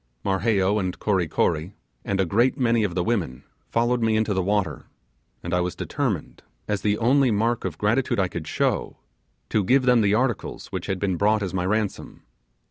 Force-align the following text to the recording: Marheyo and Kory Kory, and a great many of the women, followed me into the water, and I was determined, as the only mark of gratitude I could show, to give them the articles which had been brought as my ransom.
Marheyo 0.25 0.79
and 0.79 0.97
Kory 0.97 1.27
Kory, 1.27 1.75
and 2.03 2.19
a 2.19 2.25
great 2.25 2.57
many 2.57 2.83
of 2.83 2.95
the 2.95 3.03
women, 3.03 3.43
followed 3.69 4.01
me 4.01 4.15
into 4.17 4.33
the 4.33 4.41
water, 4.41 4.85
and 5.43 5.53
I 5.53 5.61
was 5.61 5.75
determined, 5.75 6.41
as 6.67 6.81
the 6.81 6.97
only 6.97 7.29
mark 7.29 7.65
of 7.65 7.77
gratitude 7.77 8.19
I 8.19 8.27
could 8.27 8.47
show, 8.47 8.97
to 9.49 9.63
give 9.63 9.83
them 9.83 10.01
the 10.01 10.15
articles 10.15 10.71
which 10.71 10.87
had 10.87 10.97
been 10.97 11.17
brought 11.17 11.43
as 11.43 11.53
my 11.53 11.67
ransom. 11.67 12.23